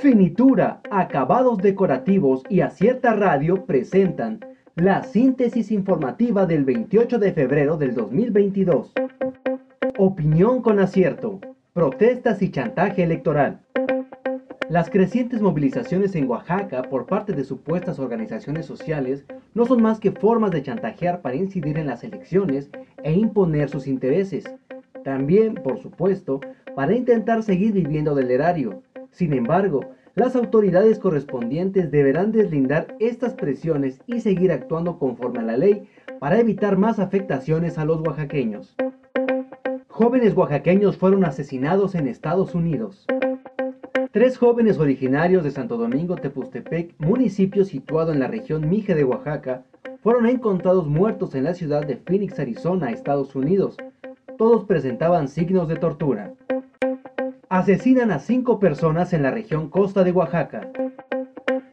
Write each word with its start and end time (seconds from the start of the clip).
Finitura, 0.00 0.80
acabados 0.90 1.58
decorativos 1.58 2.42
y 2.48 2.62
acierta 2.62 3.12
radio 3.12 3.66
presentan 3.66 4.40
la 4.74 5.02
síntesis 5.02 5.70
informativa 5.70 6.46
del 6.46 6.64
28 6.64 7.18
de 7.18 7.32
febrero 7.34 7.76
del 7.76 7.94
2022. 7.94 8.94
Opinión 9.98 10.62
con 10.62 10.78
acierto, 10.78 11.38
protestas 11.74 12.40
y 12.40 12.50
chantaje 12.50 13.02
electoral. 13.02 13.60
Las 14.70 14.88
crecientes 14.88 15.42
movilizaciones 15.42 16.14
en 16.14 16.30
Oaxaca 16.30 16.80
por 16.80 17.04
parte 17.04 17.34
de 17.34 17.44
supuestas 17.44 17.98
organizaciones 17.98 18.64
sociales 18.64 19.26
no 19.52 19.66
son 19.66 19.82
más 19.82 20.00
que 20.00 20.12
formas 20.12 20.50
de 20.50 20.62
chantajear 20.62 21.20
para 21.20 21.36
incidir 21.36 21.76
en 21.76 21.88
las 21.88 22.04
elecciones 22.04 22.70
e 23.02 23.12
imponer 23.12 23.68
sus 23.68 23.86
intereses. 23.86 24.44
También, 25.04 25.56
por 25.56 25.78
supuesto, 25.78 26.40
para 26.74 26.96
intentar 26.96 27.42
seguir 27.42 27.72
viviendo 27.72 28.14
del 28.14 28.30
erario. 28.30 28.82
Sin 29.10 29.32
embargo, 29.32 29.80
las 30.14 30.36
autoridades 30.36 30.98
correspondientes 30.98 31.90
deberán 31.90 32.32
deslindar 32.32 32.96
estas 32.98 33.34
presiones 33.34 34.00
y 34.06 34.20
seguir 34.20 34.52
actuando 34.52 34.98
conforme 34.98 35.38
a 35.40 35.42
la 35.42 35.56
ley 35.56 35.88
para 36.18 36.38
evitar 36.38 36.76
más 36.76 36.98
afectaciones 36.98 37.78
a 37.78 37.84
los 37.84 38.00
oaxaqueños. 38.00 38.76
Jóvenes 39.88 40.36
oaxaqueños 40.36 40.96
fueron 40.96 41.24
asesinados 41.24 41.94
en 41.94 42.08
Estados 42.08 42.54
Unidos. 42.54 43.06
Tres 44.12 44.38
jóvenes 44.38 44.78
originarios 44.78 45.44
de 45.44 45.52
Santo 45.52 45.76
Domingo 45.76 46.16
Tepustepec, 46.16 46.94
municipio 46.98 47.64
situado 47.64 48.12
en 48.12 48.18
la 48.18 48.26
región 48.26 48.68
Mije 48.68 48.94
de 48.94 49.04
Oaxaca, 49.04 49.62
fueron 50.02 50.26
encontrados 50.26 50.86
muertos 50.88 51.34
en 51.34 51.44
la 51.44 51.54
ciudad 51.54 51.86
de 51.86 51.96
Phoenix, 51.96 52.38
Arizona, 52.40 52.90
Estados 52.90 53.36
Unidos. 53.36 53.76
Todos 54.36 54.64
presentaban 54.64 55.28
signos 55.28 55.68
de 55.68 55.76
tortura. 55.76 56.32
Asesinan 57.52 58.12
a 58.12 58.20
cinco 58.20 58.60
personas 58.60 59.12
en 59.12 59.24
la 59.24 59.32
región 59.32 59.70
costa 59.70 60.04
de 60.04 60.12
Oaxaca. 60.12 60.70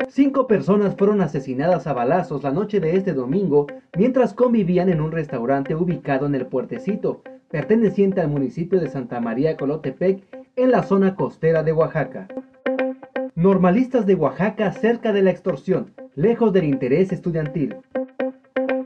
Cinco 0.09 0.48
personas 0.48 0.96
fueron 0.96 1.21
asesinadas 1.21 1.85
a 1.85 1.93
balazos 1.93 2.41
la 2.41 2.49
noche 2.49 2.79
de 2.79 2.96
este 2.96 3.13
domingo 3.13 3.68
mientras 3.96 4.34
convivían 4.34 4.90
en 4.90 5.02
un 5.02 5.12
restaurante 5.12 5.76
ubicado 5.76 6.26
en 6.26 6.34
el 6.34 6.48
puertecito, 6.48 7.21
perteneciente 7.52 8.21
al 8.21 8.29
municipio 8.29 8.79
de 8.79 8.90
Santa 8.90 9.21
María 9.21 9.55
Colotepec, 9.55 10.24
en 10.55 10.71
la 10.71 10.82
zona 10.82 11.15
costera 11.15 11.62
de 11.62 11.74
Oaxaca. 11.74 12.27
Normalistas 13.35 14.07
de 14.07 14.15
Oaxaca 14.15 14.71
cerca 14.71 15.13
de 15.13 15.21
la 15.21 15.30
extorsión, 15.30 15.93
lejos 16.15 16.54
del 16.54 16.63
interés 16.63 17.12
estudiantil. 17.12 17.76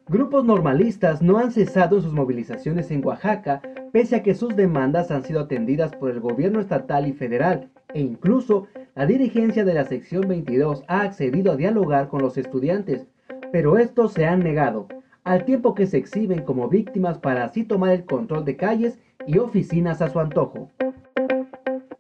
Grupos 0.10 0.44
normalistas 0.44 1.22
no 1.22 1.38
han 1.38 1.54
cesado 1.54 2.02
sus 2.02 2.12
movilizaciones 2.12 2.92
en 2.92 3.06
Oaxaca 3.06 3.62
pese 3.92 4.16
a 4.16 4.24
que 4.24 4.34
sus 4.34 4.56
demandas 4.56 5.12
han 5.12 5.24
sido 5.24 5.42
atendidas 5.42 5.96
por 5.96 6.12
el 6.12 6.20
gobierno 6.20 6.60
estatal 6.60 7.08
y 7.08 7.14
federal, 7.14 7.70
e 7.94 8.02
incluso 8.02 8.68
la 8.96 9.06
dirigencia 9.06 9.66
de 9.66 9.74
la 9.74 9.86
sección 9.86 10.28
22 10.28 10.84
ha 10.88 11.02
accedido 11.02 11.52
a 11.52 11.58
dialogar 11.58 12.08
con 12.08 12.22
los 12.22 12.38
estudiantes, 12.38 13.08
pero 13.52 13.78
estos 13.78 14.14
se 14.14 14.26
han 14.26 14.40
negado, 14.40 14.88
al 15.24 15.46
tiempo 15.46 15.76
que 15.76 15.88
se 15.88 15.98
exhiben 15.98 16.44
como 16.44 16.68
víctimas 16.68 17.20
para 17.20 17.44
así 17.44 17.64
tomar 17.64 17.92
el 17.92 18.06
control 18.06 18.46
de 18.46 18.56
calles 18.56 19.00
y 19.28 19.38
oficinas 19.38 20.02
a 20.02 20.10
su 20.10 20.20
antojo. 20.20 20.70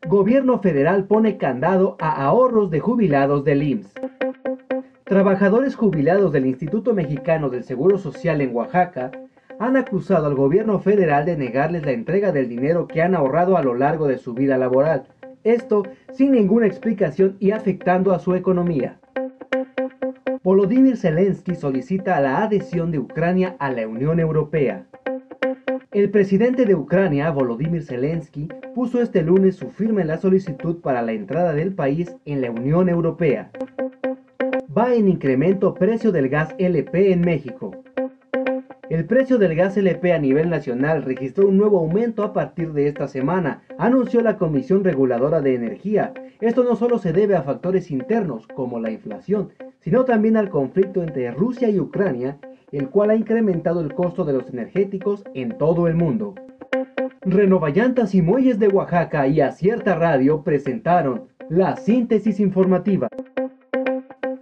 Gobierno 0.07 0.59
federal 0.59 1.05
pone 1.05 1.37
candado 1.37 1.95
a 1.99 2.23
ahorros 2.25 2.71
de 2.71 2.79
jubilados 2.79 3.43
del 3.43 3.63
IMSS. 3.63 3.93
Trabajadores 5.05 5.75
jubilados 5.75 6.31
del 6.31 6.45
Instituto 6.45 6.93
Mexicano 6.93 7.49
del 7.49 7.63
Seguro 7.63 7.97
Social 7.97 8.41
en 8.41 8.55
Oaxaca 8.55 9.11
han 9.59 9.77
acusado 9.77 10.27
al 10.27 10.35
gobierno 10.35 10.79
federal 10.79 11.25
de 11.25 11.37
negarles 11.37 11.85
la 11.85 11.91
entrega 11.91 12.31
del 12.31 12.49
dinero 12.49 12.87
que 12.87 13.01
han 13.01 13.15
ahorrado 13.15 13.57
a 13.57 13.63
lo 13.63 13.75
largo 13.75 14.07
de 14.07 14.17
su 14.17 14.33
vida 14.33 14.57
laboral, 14.57 15.07
esto 15.43 15.83
sin 16.13 16.31
ninguna 16.31 16.67
explicación 16.67 17.37
y 17.39 17.51
afectando 17.51 18.13
a 18.13 18.19
su 18.19 18.35
economía. 18.35 18.99
Volodymyr 20.43 20.97
Zelensky 20.97 21.55
solicita 21.55 22.19
la 22.19 22.43
adhesión 22.43 22.91
de 22.91 22.99
Ucrania 22.99 23.55
a 23.59 23.71
la 23.71 23.87
Unión 23.87 24.19
Europea. 24.19 24.87
El 25.91 26.09
presidente 26.09 26.65
de 26.65 26.73
Ucrania, 26.73 27.29
Volodymyr 27.31 27.83
Zelensky, 27.83 28.47
puso 28.73 29.01
este 29.01 29.21
lunes 29.21 29.57
su 29.57 29.69
firma 29.69 30.01
en 30.01 30.07
la 30.07 30.17
solicitud 30.17 30.81
para 30.81 31.01
la 31.01 31.11
entrada 31.11 31.53
del 31.53 31.73
país 31.73 32.15
en 32.25 32.41
la 32.41 32.49
Unión 32.49 32.89
Europea. 32.89 33.51
Va 34.75 34.93
en 34.95 35.09
incremento 35.09 35.73
precio 35.73 36.11
del 36.11 36.29
gas 36.29 36.55
LP 36.57 37.11
en 37.11 37.21
México. 37.21 37.80
El 38.91 39.05
precio 39.05 39.37
del 39.37 39.55
gas 39.55 39.77
LP 39.77 40.11
a 40.11 40.19
nivel 40.19 40.49
nacional 40.49 41.03
registró 41.03 41.47
un 41.47 41.55
nuevo 41.55 41.79
aumento 41.79 42.23
a 42.23 42.33
partir 42.33 42.73
de 42.73 42.89
esta 42.89 43.07
semana, 43.07 43.63
anunció 43.77 44.19
la 44.19 44.35
Comisión 44.35 44.83
Reguladora 44.83 45.39
de 45.39 45.55
Energía. 45.55 46.13
Esto 46.41 46.65
no 46.65 46.75
solo 46.75 46.97
se 46.97 47.13
debe 47.13 47.37
a 47.37 47.43
factores 47.43 47.89
internos, 47.89 48.47
como 48.47 48.81
la 48.81 48.91
inflación, 48.91 49.51
sino 49.79 50.03
también 50.03 50.35
al 50.35 50.49
conflicto 50.49 51.03
entre 51.03 51.31
Rusia 51.31 51.69
y 51.69 51.79
Ucrania, 51.79 52.37
el 52.73 52.89
cual 52.89 53.11
ha 53.11 53.15
incrementado 53.15 53.79
el 53.79 53.93
costo 53.93 54.25
de 54.25 54.33
los 54.33 54.49
energéticos 54.49 55.23
en 55.33 55.57
todo 55.57 55.87
el 55.87 55.95
mundo. 55.95 56.35
Renovallantas 57.21 58.13
y 58.13 58.21
Muelles 58.21 58.59
de 58.59 58.67
Oaxaca 58.67 59.25
y 59.25 59.39
Acierta 59.39 59.95
Radio 59.95 60.43
presentaron 60.43 61.29
la 61.47 61.77
síntesis 61.77 62.41
informativa. 62.41 63.07